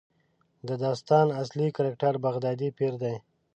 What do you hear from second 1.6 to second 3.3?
کرکټر بغدادي پیر دی.